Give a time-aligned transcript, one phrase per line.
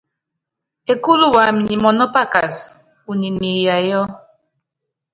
[0.93, 2.55] Ekúlu wamɛ nyi mɔnɔ́pakas,
[3.09, 4.03] unyi niiyayɔ́.